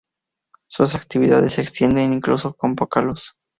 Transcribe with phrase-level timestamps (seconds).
[0.67, 3.35] Sus actividades se extienden incluso con poca luz.